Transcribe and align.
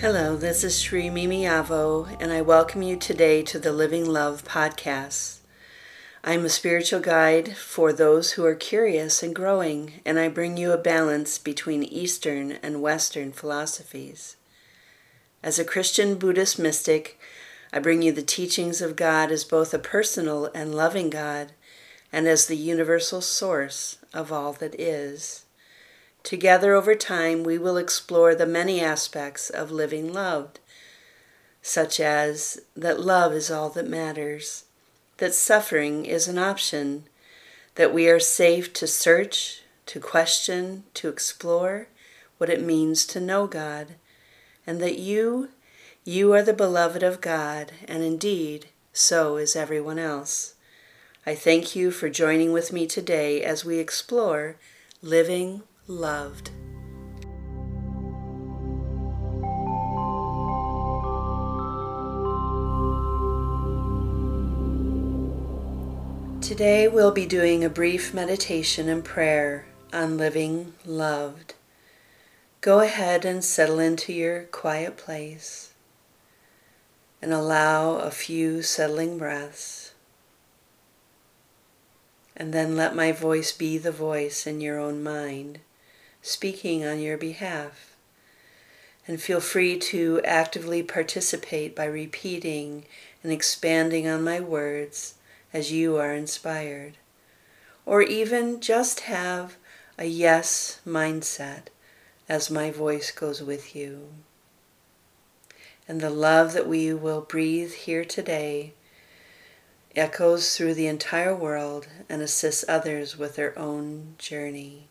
Hello, 0.00 0.36
this 0.36 0.62
is 0.62 0.80
Sri 0.80 1.10
Mimi 1.10 1.42
Avo, 1.42 2.16
and 2.20 2.30
I 2.30 2.40
welcome 2.40 2.82
you 2.82 2.96
today 2.96 3.42
to 3.42 3.58
the 3.58 3.72
Living 3.72 4.06
Loved 4.06 4.46
podcast. 4.46 5.38
I'm 6.22 6.44
a 6.44 6.48
spiritual 6.48 7.00
guide 7.00 7.56
for 7.56 7.92
those 7.92 8.32
who 8.32 8.44
are 8.44 8.54
curious 8.54 9.24
and 9.24 9.34
growing, 9.34 9.94
and 10.04 10.16
I 10.16 10.28
bring 10.28 10.56
you 10.56 10.70
a 10.70 10.78
balance 10.78 11.36
between 11.36 11.82
Eastern 11.82 12.52
and 12.62 12.80
Western 12.80 13.32
philosophies. 13.32 14.36
As 15.42 15.58
a 15.58 15.64
Christian 15.64 16.14
Buddhist 16.14 16.60
mystic, 16.60 17.18
I 17.72 17.80
bring 17.80 18.00
you 18.00 18.12
the 18.12 18.22
teachings 18.22 18.80
of 18.80 18.94
God 18.94 19.32
as 19.32 19.42
both 19.42 19.74
a 19.74 19.80
personal 19.80 20.48
and 20.54 20.76
loving 20.76 21.10
God, 21.10 21.54
and 22.12 22.28
as 22.28 22.46
the 22.46 22.56
universal 22.56 23.20
source 23.20 23.98
of 24.14 24.30
all 24.30 24.52
that 24.52 24.78
is. 24.78 25.44
Together 26.28 26.74
over 26.74 26.94
time, 26.94 27.42
we 27.42 27.56
will 27.56 27.78
explore 27.78 28.34
the 28.34 28.44
many 28.44 28.82
aspects 28.82 29.48
of 29.48 29.70
living 29.70 30.12
loved, 30.12 30.60
such 31.62 31.98
as 31.98 32.60
that 32.76 33.00
love 33.00 33.32
is 33.32 33.50
all 33.50 33.70
that 33.70 33.88
matters, 33.88 34.64
that 35.16 35.34
suffering 35.34 36.04
is 36.04 36.28
an 36.28 36.36
option, 36.36 37.04
that 37.76 37.94
we 37.94 38.10
are 38.10 38.20
safe 38.20 38.74
to 38.74 38.86
search, 38.86 39.62
to 39.86 39.98
question, 39.98 40.84
to 40.92 41.08
explore 41.08 41.88
what 42.36 42.50
it 42.50 42.62
means 42.62 43.06
to 43.06 43.20
know 43.20 43.46
God, 43.46 43.94
and 44.66 44.82
that 44.82 44.98
you, 44.98 45.48
you 46.04 46.34
are 46.34 46.42
the 46.42 46.52
beloved 46.52 47.02
of 47.02 47.22
God, 47.22 47.72
and 47.86 48.02
indeed, 48.02 48.66
so 48.92 49.38
is 49.38 49.56
everyone 49.56 49.98
else. 49.98 50.56
I 51.24 51.34
thank 51.34 51.74
you 51.74 51.90
for 51.90 52.10
joining 52.10 52.52
with 52.52 52.70
me 52.70 52.86
today 52.86 53.42
as 53.42 53.64
we 53.64 53.78
explore 53.78 54.56
living 55.00 55.62
loved. 55.88 56.50
Today 66.42 66.88
we'll 66.88 67.10
be 67.10 67.24
doing 67.24 67.64
a 67.64 67.70
brief 67.70 68.12
meditation 68.12 68.88
and 68.88 69.02
prayer 69.02 69.64
on 69.92 70.18
living 70.18 70.74
loved. 70.84 71.54
Go 72.60 72.80
ahead 72.80 73.24
and 73.24 73.42
settle 73.42 73.78
into 73.78 74.12
your 74.12 74.42
quiet 74.44 74.98
place 74.98 75.72
and 77.22 77.32
allow 77.32 77.96
a 77.96 78.10
few 78.10 78.62
settling 78.62 79.16
breaths. 79.16 79.94
And 82.36 82.52
then 82.52 82.76
let 82.76 82.94
my 82.94 83.10
voice 83.10 83.52
be 83.52 83.78
the 83.78 83.90
voice 83.90 84.46
in 84.46 84.60
your 84.60 84.78
own 84.78 85.02
mind 85.02 85.60
speaking 86.22 86.84
on 86.84 87.00
your 87.00 87.16
behalf. 87.16 87.94
And 89.06 89.20
feel 89.20 89.40
free 89.40 89.78
to 89.78 90.20
actively 90.24 90.82
participate 90.82 91.74
by 91.74 91.86
repeating 91.86 92.84
and 93.22 93.32
expanding 93.32 94.06
on 94.06 94.22
my 94.22 94.40
words 94.40 95.14
as 95.52 95.72
you 95.72 95.96
are 95.96 96.12
inspired. 96.12 96.94
Or 97.86 98.02
even 98.02 98.60
just 98.60 99.00
have 99.00 99.56
a 99.98 100.04
yes 100.04 100.80
mindset 100.86 101.68
as 102.28 102.50
my 102.50 102.70
voice 102.70 103.10
goes 103.10 103.42
with 103.42 103.74
you. 103.74 104.08
And 105.88 106.00
the 106.00 106.10
love 106.10 106.52
that 106.52 106.68
we 106.68 106.92
will 106.92 107.22
breathe 107.22 107.72
here 107.72 108.04
today 108.04 108.74
echoes 109.96 110.54
through 110.54 110.74
the 110.74 110.86
entire 110.86 111.34
world 111.34 111.88
and 112.08 112.20
assists 112.20 112.64
others 112.68 113.16
with 113.16 113.36
their 113.36 113.58
own 113.58 114.14
journey. 114.18 114.88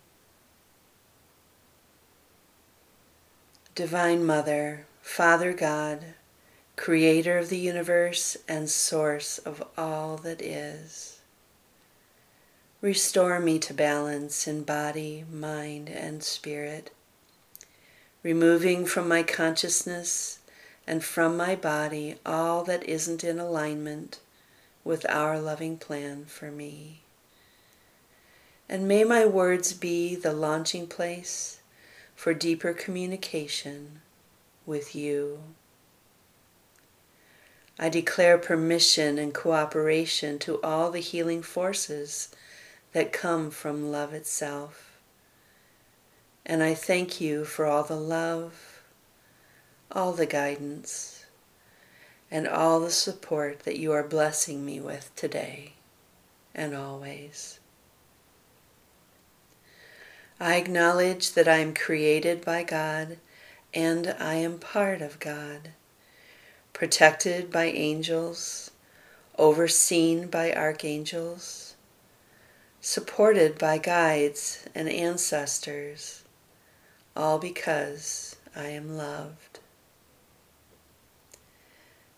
Divine 3.78 4.26
Mother, 4.26 4.88
Father 5.04 5.54
God, 5.54 6.04
Creator 6.76 7.38
of 7.38 7.50
the 7.50 7.60
universe 7.60 8.36
and 8.48 8.72
source 8.72 9.38
of 9.38 9.64
all 9.78 10.18
that 10.18 10.42
is. 10.42 11.20
Restore 12.82 13.40
me 13.40 13.60
to 13.60 13.76
balance 13.76 14.48
in 14.48 14.64
body, 14.64 15.26
mind, 15.32 15.90
and 15.90 16.24
spirit, 16.24 16.90
removing 18.24 18.88
from 18.88 19.08
my 19.08 19.22
consciousness 19.22 20.40
and 20.88 21.04
from 21.04 21.38
my 21.38 21.56
body 21.56 22.16
all 22.26 22.64
that 22.64 22.84
isn't 22.84 23.24
in 23.24 23.38
alignment 23.38 24.20
with 24.84 25.06
our 25.08 25.40
loving 25.40 25.78
plan 25.78 26.26
for 26.26 26.50
me. 26.50 27.02
And 28.68 28.88
may 28.88 29.04
my 29.04 29.28
words 29.28 29.74
be 29.74 30.16
the 30.16 30.34
launching 30.34 30.88
place 30.88 31.57
for 32.18 32.34
deeper 32.34 32.74
communication 32.74 34.02
with 34.66 34.96
you. 34.96 35.38
I 37.78 37.90
declare 37.90 38.40
permission 38.40 39.20
and 39.20 39.32
cooperation 39.32 40.40
to 40.40 40.60
all 40.64 40.90
the 40.90 41.00
healing 41.00 41.44
forces 41.44 42.30
that 42.92 43.14
come 43.14 43.52
from 43.52 43.92
love 43.92 44.16
itself. 44.16 44.98
And 46.44 46.64
I 46.64 46.74
thank 46.74 47.22
you 47.22 47.46
for 47.46 47.68
all 47.68 47.84
the 47.84 47.96
love, 47.96 48.82
all 49.92 50.12
the 50.12 50.26
guidance, 50.26 51.24
and 52.32 52.48
all 52.48 52.80
the 52.80 52.90
support 52.90 53.60
that 53.60 53.78
you 53.78 53.92
are 53.92 54.04
blessing 54.04 54.66
me 54.66 54.80
with 54.80 55.16
today 55.16 55.74
and 56.56 56.74
always. 56.74 57.60
I 60.40 60.58
acknowledge 60.58 61.32
that 61.32 61.48
I 61.48 61.58
am 61.58 61.74
created 61.74 62.46
by 62.46 62.62
God 62.62 63.18
and 63.74 64.16
I 64.20 64.36
am 64.36 64.60
part 64.60 65.02
of 65.02 65.20
God, 65.20 65.70
protected 66.74 67.52
by 67.52 67.66
angels, 67.66 68.70
overseen 69.40 70.28
by 70.28 70.54
archangels, 70.54 71.76
supported 72.82 73.58
by 73.58 73.80
guides 73.80 74.64
and 74.76 74.88
ancestors, 74.88 76.24
all 77.16 77.40
because 77.40 78.36
I 78.56 78.68
am 78.68 78.96
loved. 78.96 79.60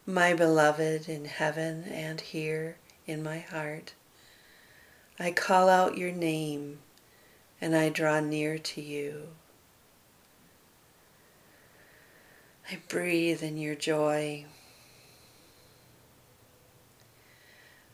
My 0.06 0.34
beloved 0.34 1.08
in 1.08 1.24
heaven 1.24 1.86
and 1.86 2.20
here 2.20 2.76
in 3.08 3.24
my 3.24 3.40
heart, 3.40 3.94
I 5.18 5.32
call 5.32 5.70
out 5.70 5.98
your 5.98 6.12
name 6.12 6.80
and 7.62 7.76
I 7.76 7.90
draw 7.90 8.20
near 8.20 8.58
to 8.58 8.82
you. 8.82 9.30
I 12.72 12.78
breathe 12.88 13.42
in 13.44 13.58
your 13.58 13.76
joy. 13.76 14.46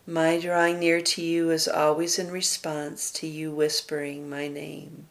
My 0.06 0.40
drawing 0.40 0.80
near 0.80 1.02
to 1.02 1.22
you 1.22 1.50
is 1.50 1.68
always 1.68 2.20
in 2.20 2.30
response 2.30 3.10
to 3.12 3.28
you 3.28 3.52
whispering 3.52 4.30
my 4.30 4.48
name 4.48 5.08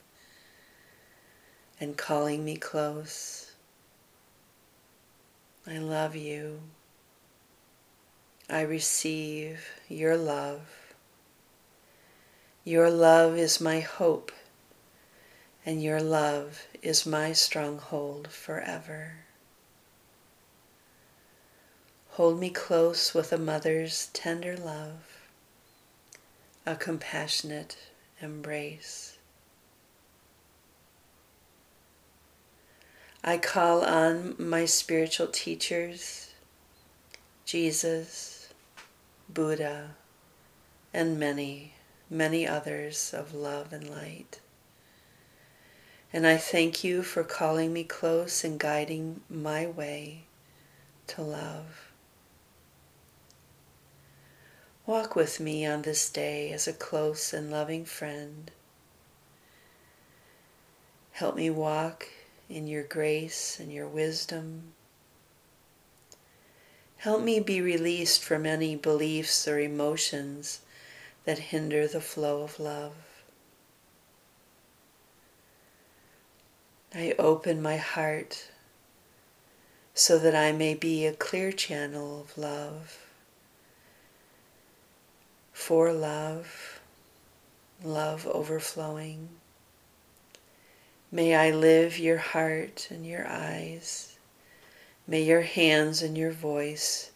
and 1.81 1.97
calling 1.97 2.45
me 2.45 2.57
close. 2.57 3.53
I 5.67 5.79
love 5.79 6.15
you. 6.15 6.61
I 8.49 8.61
receive 8.61 9.67
your 9.89 10.17
love. 10.17 10.95
Your 12.63 12.91
love 12.91 13.37
is 13.37 13.61
my 13.61 13.81
hope 13.81 14.31
and 15.67 15.83
your 15.83 16.01
love 16.01 16.67
is 16.83 17.07
my 17.07 17.33
stronghold 17.33 18.29
forever. 18.29 19.15
Hold 22.11 22.39
me 22.39 22.51
close 22.51 23.15
with 23.15 23.33
a 23.33 23.39
mother's 23.39 24.09
tender 24.13 24.57
love, 24.57 25.27
a 26.67 26.77
compassionate 26.77 27.77
embrace. 28.21 29.17
I 33.25 33.39
call 33.39 33.83
on 33.85 34.35
my 34.39 34.67
spiritual 34.67 35.29
teachers, 35.29 36.35
Jesus, 37.47 38.51
Buddha, 39.31 39.97
and 40.93 41.19
many, 41.19 41.73
many 42.11 42.47
others 42.47 43.15
of 43.15 43.35
love 43.35 43.73
and 43.73 43.89
light. 43.89 44.41
And 46.15 46.29
I 46.29 46.37
thank 46.37 46.85
you 46.85 47.03
for 47.03 47.25
calling 47.25 47.73
me 47.73 47.83
close 47.83 48.45
and 48.45 48.57
guiding 48.57 49.23
my 49.29 49.67
way 49.67 50.27
to 51.09 51.23
love. 51.23 51.91
Walk 54.87 55.17
with 55.17 55.41
me 55.41 55.67
on 55.67 55.83
this 55.83 56.09
day 56.09 56.53
as 56.53 56.69
a 56.69 56.73
close 56.73 57.33
and 57.33 57.51
loving 57.51 57.85
friend. 57.85 58.53
Help 61.11 61.35
me 61.35 61.51
walk 61.51 62.07
in 62.49 62.69
your 62.69 62.85
grace 62.85 63.59
and 63.59 63.73
your 63.73 63.89
wisdom. 63.89 64.73
Help 66.99 67.25
me 67.25 67.41
be 67.41 67.61
released 67.61 68.23
from 68.23 68.47
any 68.47 68.77
beliefs 68.77 69.49
or 69.49 69.59
emotions 69.59 70.61
that 71.25 71.51
hinder 71.51 71.89
the 71.89 72.01
flow 72.01 72.43
of 72.43 72.61
love. 72.61 73.14
I 76.97 77.13
open 77.19 77.61
my 77.61 77.77
heart 77.77 78.51
so 79.95 80.17
that 80.17 80.37
I 80.37 80.53
may 80.53 80.75
be 80.75 81.07
a 81.07 81.13
clear 81.13 81.51
channel 81.51 82.21
of 82.21 82.39
love, 82.39 82.99
for 85.53 85.93
love, 85.93 86.81
love 87.83 88.29
overflowing. 88.29 89.29
May 91.11 91.35
I 91.35 91.51
live 91.51 91.99
your 91.99 92.19
heart 92.19 92.87
and 92.91 93.05
your 93.05 93.27
eyes. 93.27 94.17
May 95.07 95.23
your 95.23 95.43
hands 95.43 96.01
and 96.01 96.17
your 96.17 96.33
voice 96.33 97.11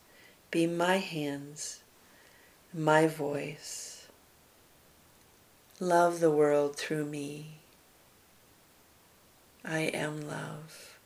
be 0.50 0.66
my 0.66 0.96
hands, 0.96 1.82
my 2.74 3.06
voice. 3.06 4.08
Love 5.78 6.18
the 6.18 6.32
world 6.32 6.74
through 6.74 7.04
me. 7.04 7.58
I 9.70 9.80
am 9.92 10.26
love. 10.26 10.98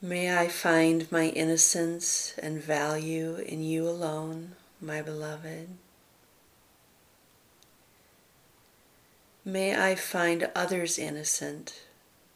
May 0.00 0.34
I 0.34 0.48
find 0.48 1.10
my 1.12 1.24
innocence 1.24 2.32
and 2.42 2.62
value 2.62 3.36
in 3.36 3.62
you 3.62 3.86
alone, 3.86 4.52
my 4.80 5.02
beloved. 5.02 5.68
May 9.44 9.76
I 9.76 9.96
find 9.96 10.50
others 10.54 10.98
innocent 10.98 11.82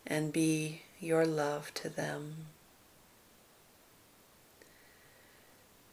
and 0.07 0.35
be 0.35 0.83
your 1.01 1.25
love 1.25 1.73
to 1.75 1.89
them. 1.89 2.49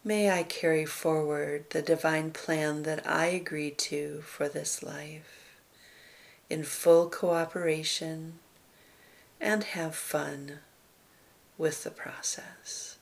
May 0.09 0.31
I 0.31 0.41
carry 0.41 0.87
forward 0.87 1.65
the 1.69 1.83
divine 1.83 2.31
plan 2.31 2.81
that 2.81 3.05
I 3.07 3.27
agreed 3.27 3.77
to 3.89 4.21
for 4.21 4.49
this 4.49 4.81
life 4.81 5.59
in 6.49 6.63
full 6.63 7.11
cooperation 7.11 8.39
and 9.39 9.63
have 9.63 9.93
fun 9.93 10.61
with 11.59 11.83
the 11.83 11.91
process. 11.91 12.97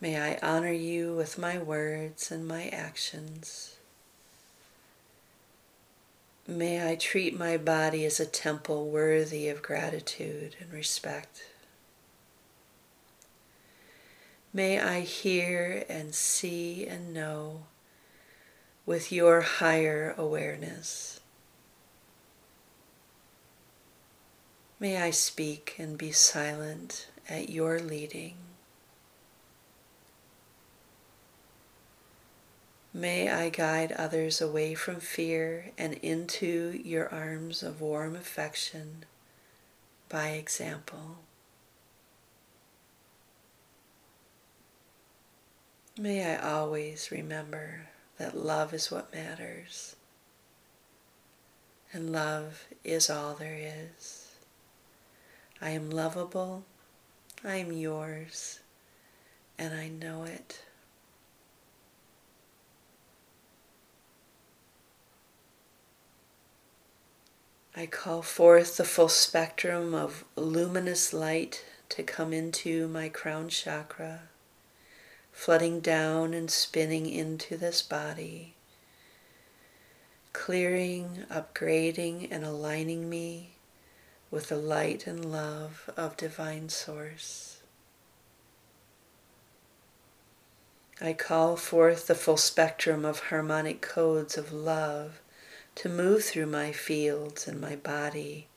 May 0.00 0.20
I 0.20 0.38
honor 0.40 0.70
you 0.70 1.12
with 1.16 1.38
my 1.38 1.58
words 1.58 2.30
and 2.30 2.46
my 2.46 2.68
actions. 2.68 3.78
May 6.46 6.88
I 6.88 6.94
treat 6.94 7.36
my 7.36 7.56
body 7.56 8.04
as 8.04 8.20
a 8.20 8.26
temple 8.26 8.90
worthy 8.90 9.48
of 9.48 9.60
gratitude 9.60 10.54
and 10.60 10.72
respect. 10.72 11.46
May 14.56 14.80
I 14.80 15.00
hear 15.00 15.84
and 15.86 16.14
see 16.14 16.86
and 16.86 17.12
know 17.12 17.64
with 18.86 19.12
your 19.12 19.42
higher 19.42 20.14
awareness. 20.16 21.20
May 24.80 24.96
I 24.96 25.10
speak 25.10 25.74
and 25.76 25.98
be 25.98 26.10
silent 26.10 27.08
at 27.28 27.50
your 27.50 27.78
leading. 27.80 28.36
May 32.94 33.30
I 33.30 33.50
guide 33.50 33.92
others 33.92 34.40
away 34.40 34.72
from 34.74 35.00
fear 35.00 35.66
and 35.76 35.92
into 36.00 36.80
your 36.82 37.12
arms 37.12 37.62
of 37.62 37.82
warm 37.82 38.16
affection 38.16 39.04
by 40.08 40.28
example. 40.28 41.18
May 45.98 46.34
I 46.34 46.50
always 46.50 47.10
remember 47.10 47.88
that 48.18 48.36
love 48.36 48.74
is 48.74 48.90
what 48.90 49.14
matters, 49.14 49.96
and 51.90 52.12
love 52.12 52.66
is 52.84 53.08
all 53.08 53.32
there 53.32 53.56
is. 53.58 54.32
I 55.58 55.70
am 55.70 55.88
lovable, 55.88 56.64
I 57.42 57.56
am 57.56 57.72
yours, 57.72 58.60
and 59.56 59.72
I 59.72 59.88
know 59.88 60.24
it. 60.24 60.60
I 67.74 67.86
call 67.86 68.20
forth 68.20 68.76
the 68.76 68.84
full 68.84 69.08
spectrum 69.08 69.94
of 69.94 70.26
luminous 70.36 71.14
light 71.14 71.64
to 71.88 72.02
come 72.02 72.34
into 72.34 72.86
my 72.86 73.08
crown 73.08 73.48
chakra, 73.48 74.24
flooding 75.36 75.80
down 75.80 76.32
and 76.32 76.50
spinning 76.50 77.06
into 77.06 77.58
this 77.58 77.82
body, 77.82 78.54
clearing, 80.32 81.24
upgrading, 81.30 82.26
and 82.30 82.42
aligning 82.42 83.08
me 83.08 83.50
with 84.30 84.48
the 84.48 84.56
light 84.56 85.06
and 85.06 85.22
love 85.30 85.90
of 85.94 86.16
Divine 86.16 86.70
Source. 86.70 87.58
I 91.02 91.12
call 91.12 91.56
forth 91.56 92.06
the 92.06 92.14
full 92.14 92.38
spectrum 92.38 93.04
of 93.04 93.20
harmonic 93.20 93.82
codes 93.82 94.38
of 94.38 94.54
love 94.54 95.20
to 95.76 95.90
move 95.90 96.24
through 96.24 96.46
my 96.46 96.72
fields 96.72 97.46
and 97.46 97.60
my 97.60 97.76
body 97.76 98.48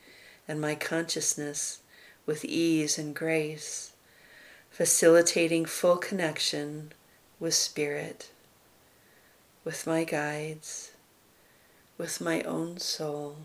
and 0.48 0.62
my 0.62 0.76
consciousness 0.76 1.82
with 2.26 2.46
ease 2.46 2.98
and 2.98 3.14
grace, 3.14 3.92
facilitating 4.80 5.66
full 5.66 5.98
connection 5.98 6.94
with 7.38 7.54
Spirit, 7.54 8.32
with 9.66 9.86
my 9.86 10.06
guides, 10.06 10.94
with 11.98 12.22
my 12.22 12.42
own 12.44 12.78
soul. 12.78 13.36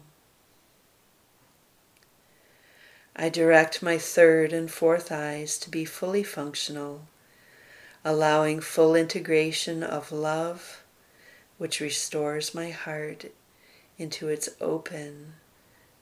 I 3.17 3.29
direct 3.31 3.83
my 3.83 3.99
third 3.99 4.53
and 4.53 4.71
fourth 4.71 5.11
eyes 5.11 5.59
to 5.59 5.71
be 5.71 5.85
fully 5.85 6.23
functional, 6.23 7.09
allowing 8.05 8.61
full 8.61 8.95
integration 8.95 9.83
of 9.83 10.13
love, 10.13 10.85
which 11.59 11.81
restores 11.81 12.55
my 12.55 12.71
heart 12.71 13.25
into 13.99 14.29
its 14.29 14.51
open 14.61 15.33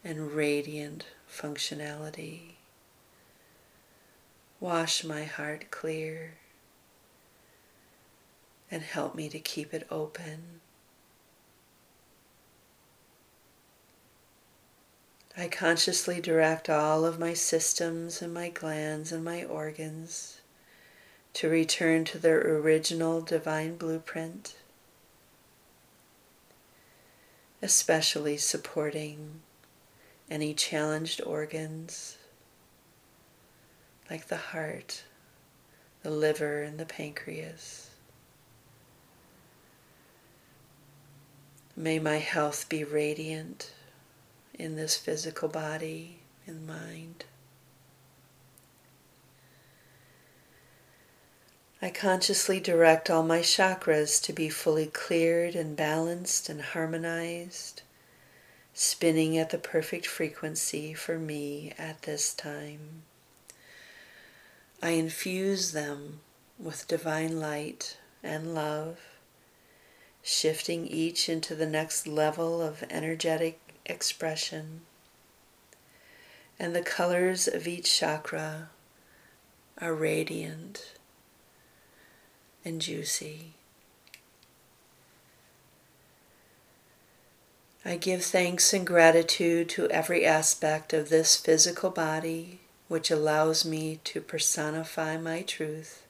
and 0.05 0.33
radiant 0.33 1.07
functionality. 1.27 2.57
Wash 4.63 5.03
my 5.03 5.25
heart 5.25 5.73
clear 5.73 6.35
and 8.71 8.81
help 8.81 9.17
me 9.17 9.29
to 9.29 9.41
keep 9.41 9.75
it 9.75 9.85
open. 9.91 10.61
I 15.37 15.49
consciously 15.49 16.21
direct 16.21 16.71
all 16.71 17.05
of 17.05 17.19
my 17.19 17.35
systems 17.35 18.23
and 18.23 18.33
my 18.33 18.51
glands 18.51 19.11
and 19.11 19.25
my 19.25 19.43
organs 19.43 20.41
to 21.33 21.49
return 21.49 22.05
to 22.05 22.19
their 22.19 22.41
original 22.59 23.21
divine 23.21 23.75
blueprint 23.75 24.55
especially 27.61 28.37
supporting 28.37 29.41
any 30.31 30.55
challenged 30.55 31.21
organs 31.23 32.17
like 34.13 34.29
the 34.29 34.37
heart, 34.37 35.05
the 36.03 36.11
liver, 36.11 36.63
and 36.63 36.79
the 36.79 36.85
pancreas. 36.85 37.89
May 41.75 41.99
my 41.99 42.19
health 42.19 42.69
be 42.69 42.85
radiant 42.85 43.73
in 44.53 44.77
this 44.77 44.99
physical 44.99 45.49
body 45.49 46.19
and 46.47 46.67
mind. 46.67 47.25
I 51.81 51.89
consciously 51.89 52.61
direct 52.61 53.09
all 53.09 53.23
my 53.23 53.41
chakras 53.41 54.23
to 54.25 54.35
be 54.35 54.51
fully 54.51 54.89
cleared 54.89 55.57
and 55.57 55.75
balanced 55.75 56.51
and 56.51 56.61
harmonized, 56.61 57.81
spinning 58.75 59.39
at 59.39 59.49
the 59.49 59.57
perfect 59.57 60.07
frequency 60.07 60.93
for 60.93 61.19
me 61.19 61.73
at 61.79 62.03
this 62.03 62.35
time. 62.35 63.05
I 64.85 64.91
infuse 64.91 65.71
them 65.71 66.23
with 66.59 66.89
divine 66.89 67.39
light 67.39 67.99
and 68.21 68.53
love, 68.53 68.99
shifting 70.25 70.89
each 70.89 71.29
into 71.29 71.55
the 71.55 71.67
next 71.67 72.09
level 72.09 72.61
of 72.61 72.83
energetic 72.91 73.61
expression. 73.87 74.81
And 76.59 76.75
the 76.75 76.83
colors 76.83 77.47
of 77.47 77.69
each 77.69 77.97
chakra 77.97 78.71
are 79.81 79.95
radiant 79.95 80.95
and 82.65 82.81
juicy. 82.81 83.55
I 87.85 87.97
give 87.97 88.25
thanks 88.25 88.73
and 88.73 88.85
gratitude 88.85 89.69
to 89.71 89.89
every 89.91 90.27
aspect 90.27 90.93
of 90.93 91.09
this 91.09 91.37
physical 91.37 91.91
body 91.91 92.62
which 92.93 93.11
allows 93.11 93.65
me 93.65 93.99
to 94.05 94.21
personify 94.21 95.17
my 95.17 95.41
truth 95.41 96.07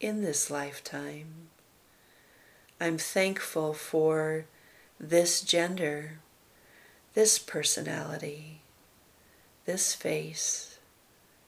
in 0.00 0.22
this 0.22 0.50
lifetime. 0.50 1.48
I'm 2.80 2.98
thankful 2.98 3.74
for 3.74 4.46
this 4.98 5.40
gender 5.40 6.18
this 7.14 7.38
personality, 7.38 8.60
this 9.66 9.94
face, 9.94 10.80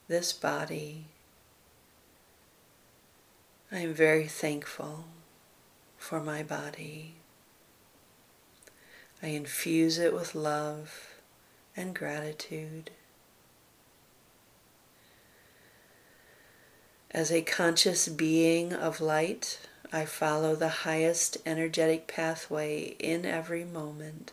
this 0.06 0.32
body. 0.32 1.06
I 3.72 3.78
am 3.78 3.94
very 3.94 4.28
thankful 4.28 5.06
for 5.98 6.20
my 6.20 6.44
body. 6.44 7.14
I 9.20 9.26
infuse 9.26 9.98
it 9.98 10.14
with 10.14 10.36
love 10.36 11.16
and 11.76 11.96
gratitude. 11.96 12.92
As 17.14 17.30
a 17.30 17.42
conscious 17.42 18.08
being 18.08 18.72
of 18.72 18.98
light, 18.98 19.58
I 19.92 20.06
follow 20.06 20.56
the 20.56 20.86
highest 20.88 21.36
energetic 21.44 22.06
pathway 22.06 22.96
in 22.98 23.26
every 23.26 23.64
moment 23.66 24.32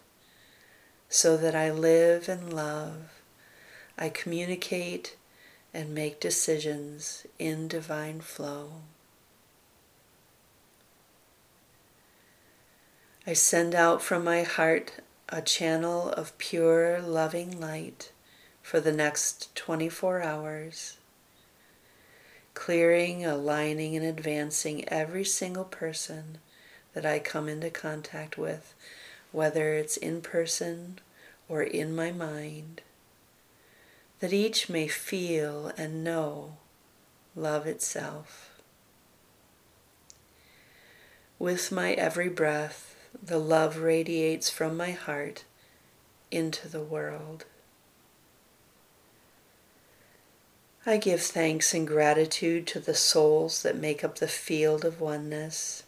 so 1.10 1.36
that 1.36 1.54
I 1.54 1.72
live 1.72 2.30
and 2.30 2.54
love. 2.54 3.22
I 3.98 4.08
communicate 4.08 5.18
and 5.74 5.94
make 5.94 6.22
decisions 6.22 7.28
in 7.38 7.68
divine 7.68 8.22
flow. 8.22 8.72
I 13.28 13.34
send 13.34 13.76
out 13.76 14.02
from 14.02 14.24
my 14.24 14.44
heart 14.44 15.02
a 15.28 15.42
channel 15.42 16.12
of 16.12 16.38
pure, 16.38 17.02
loving 17.02 17.60
light 17.60 18.14
for 18.62 18.80
the 18.80 18.94
next 18.94 19.54
24 19.58 20.22
hours 20.22 20.99
clearing, 22.60 23.26
aligning, 23.26 23.96
and 23.96 24.06
advancing 24.06 24.86
every 24.90 25.24
single 25.24 25.64
person 25.64 26.38
that 26.94 27.06
I 27.06 27.18
come 27.18 27.48
into 27.48 27.70
contact 27.70 28.38
with, 28.38 28.76
whether 29.32 29.76
it's 29.76 29.96
in 29.96 30.20
person 30.22 31.00
or 31.48 31.64
in 31.64 31.96
my 31.96 32.12
mind, 32.12 32.82
that 34.20 34.34
each 34.34 34.68
may 34.68 34.90
feel 34.90 35.72
and 35.78 36.04
know 36.04 36.58
love 37.34 37.66
itself. 37.66 38.62
With 41.40 41.72
my 41.72 41.94
every 41.94 42.28
breath, 42.28 42.94
the 43.24 43.40
love 43.40 43.78
radiates 43.78 44.50
from 44.50 44.76
my 44.76 44.92
heart 44.92 45.46
into 46.30 46.68
the 46.68 46.84
world. 46.84 47.46
I 50.90 50.98
give 50.98 51.22
thanks 51.22 51.76
and 51.76 51.88
gratitude 51.88 52.66
to 52.66 52.80
the 52.80 52.96
souls 52.96 53.62
that 53.62 53.78
make 53.78 54.04
up 54.04 54.18
the 54.18 54.28
field 54.28 54.84
of 54.84 55.00
oneness, 55.00 55.84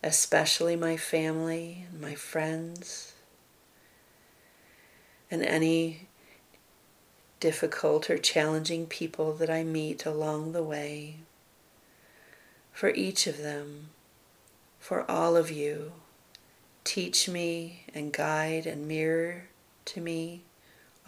especially 0.00 0.76
my 0.76 0.96
family 0.96 1.86
and 1.90 2.00
my 2.00 2.14
friends, 2.14 3.14
and 5.28 5.42
any 5.42 6.06
difficult 7.40 8.08
or 8.08 8.16
challenging 8.16 8.86
people 8.86 9.32
that 9.32 9.50
I 9.50 9.64
meet 9.64 10.06
along 10.06 10.52
the 10.52 10.62
way. 10.62 11.16
For 12.70 12.90
each 12.90 13.26
of 13.26 13.38
them, 13.38 13.88
for 14.78 15.04
all 15.10 15.34
of 15.34 15.50
you, 15.50 15.90
teach 16.84 17.28
me 17.28 17.82
and 17.92 18.12
guide 18.12 18.66
and 18.66 18.86
mirror 18.86 19.48
to 19.86 20.00
me 20.00 20.42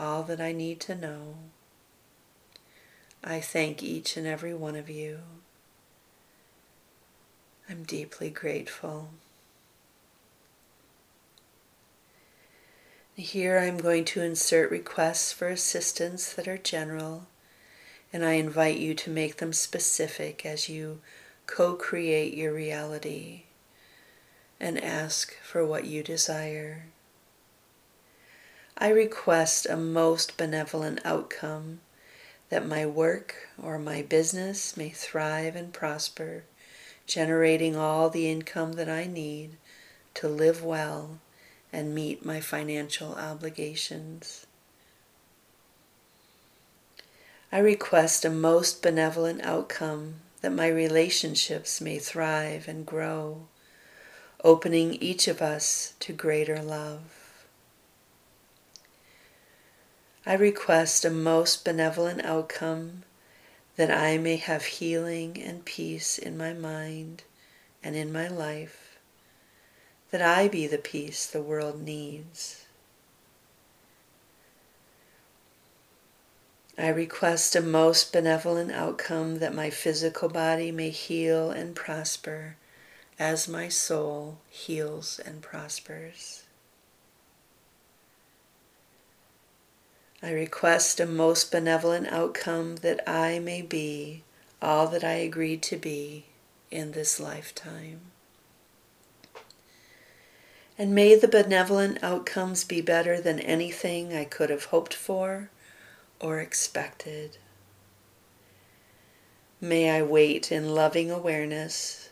all 0.01 0.25
that 0.25 0.41
I 0.41 0.51
need 0.51 0.81
to 0.81 0.97
know. 0.97 1.37
I 3.23 3.41
thank 3.41 3.83
each 3.83 4.17
and 4.17 4.27
every 4.27 4.55
one 4.55 4.77
of 4.77 4.89
you. 4.89 5.21
I'm 7.69 7.83
deeply 7.83 8.31
grateful. 8.31 9.11
Here 13.15 13.59
I'm 13.59 13.79
going 13.79 14.05
to 14.07 14.23
insert 14.23 14.71
requests 14.71 15.33
for 15.33 15.49
assistance 15.49 16.33
that 16.33 16.47
are 16.47 16.57
general, 16.57 17.27
and 18.13 18.25
I 18.25 18.35
invite 18.35 18.79
you 18.79 18.95
to 18.95 19.11
make 19.11 19.39
them 19.39 19.53
specific 19.53 20.47
as 20.47 20.69
you 20.69 21.01
co 21.47 21.75
create 21.75 22.35
your 22.35 22.55
reality 22.55 23.43
and 24.61 24.83
ask 24.83 25.37
for 25.43 25.67
what 25.67 25.85
you 25.85 26.03
desire. 26.03 26.87
I 28.79 28.89
request 28.91 29.67
a 29.67 29.77
most 29.77 30.37
benevolent 30.37 31.01
outcome 31.05 31.81
that 32.51 32.67
my 32.67 32.87
work 32.87 33.49
or 33.63 33.79
my 33.79 34.03
business 34.03 34.77
may 34.77 34.89
thrive 34.89 35.55
and 35.55 35.73
prosper, 35.73 36.45
generating 37.07 37.77
all 37.77 38.09
the 38.09 38.31
income 38.31 38.73
that 38.73 38.89
I 38.89 39.07
need 39.07 39.57
to 40.15 40.29
live 40.29 40.65
well 40.65 41.19
and 41.73 41.95
meet 41.95 42.25
my 42.25 42.41
financial 42.41 43.15
obligations. 43.15 44.47
I 47.51 47.59
request 47.59 48.25
a 48.25 48.31
most 48.31 48.83
benevolent 48.83 49.43
outcome 49.43 50.17
that 50.43 50.53
my 50.53 50.69
relationships 50.69 51.81
may 51.81 51.99
thrive 51.99 52.69
and 52.69 52.87
grow, 52.87 53.47
opening 54.45 54.95
each 54.95 55.29
of 55.29 55.43
us 55.43 55.95
to 56.01 56.13
greater 56.13 56.63
love. 56.63 57.18
I 60.29 60.35
request 60.35 61.07
a 61.07 61.11
most 61.11 61.65
benevolent 61.65 62.23
outcome 62.23 63.05
that 63.77 63.91
I 63.91 64.19
may 64.19 64.37
have 64.37 64.63
healing 64.63 65.43
and 65.43 65.65
peace 65.65 66.19
in 66.19 66.37
my 66.37 66.53
mind 66.53 67.23
and 67.83 67.97
in 67.97 68.13
my 68.13 68.29
life, 68.29 68.99
that 70.11 70.21
I 70.21 70.47
be 70.47 70.67
the 70.67 70.77
peace 70.77 71.27
the 71.27 71.41
world 71.41 71.81
needs. 71.81 72.67
I 76.77 76.89
request 76.89 77.57
a 77.57 77.63
most 77.63 78.13
benevolent 78.13 78.71
outcome 78.71 79.39
that 79.39 79.55
my 79.55 79.71
physical 79.71 80.29
body 80.29 80.71
may 80.71 80.91
heal 80.91 81.51
and 81.51 81.75
prosper 81.75 82.57
as 83.19 83.49
my 83.49 83.71
soul 83.71 84.37
heals 84.51 85.23
and 85.25 85.41
prospers. 85.41 86.43
I 90.21 90.33
request 90.33 90.99
a 90.99 91.07
most 91.07 91.53
benevolent 91.53 92.09
outcome 92.09 92.77
that 92.77 93.09
I 93.09 93.39
may 93.39 93.63
be 93.63 94.25
all 94.61 94.89
that 94.89 95.05
I 95.05 95.13
agreed 95.13 95.63
to 95.65 95.77
be 95.77 96.25
in 96.71 96.91
this 96.93 97.21
lifetime. 97.21 98.01
And 100.77 100.95
may 100.95 101.15
the 101.15 101.29
benevolent 101.29 102.03
outcomes 102.03 102.65
be 102.65 102.81
better 102.81 103.21
than 103.21 103.39
anything 103.41 104.13
I 104.13 104.25
could 104.25 104.51
have 104.51 104.67
hoped 104.67 104.95
for 104.95 105.51
or 106.21 106.41
expected. 106.41 107.39
May 109.61 109.91
I 109.91 110.03
wait 110.03 110.51
in 110.51 110.75
loving 110.75 111.11
awareness, 111.11 112.11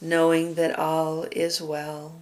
knowing 0.00 0.54
that 0.54 0.78
all 0.78 1.26
is 1.32 1.60
well, 1.60 2.20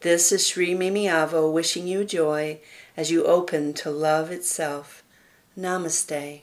This 0.03 0.33
is 0.33 0.45
Sri 0.45 0.75
Mimi 0.75 1.05
Avo 1.05 1.49
wishing 1.49 1.87
you 1.87 2.03
joy 2.03 2.59
as 2.97 3.09
you 3.09 3.23
open 3.23 3.73
to 3.75 3.89
love 3.89 4.31
itself. 4.31 5.01
Namaste. 5.57 6.41